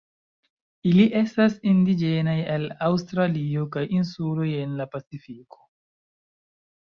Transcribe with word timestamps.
Ili 0.91 1.03
estas 1.19 1.57
indiĝenaj 1.71 2.35
al 2.53 2.65
Aŭstralio 2.87 3.65
kaj 3.75 3.83
insuloj 3.99 4.49
en 4.61 4.73
la 4.79 4.87
Pacifiko. 4.95 5.61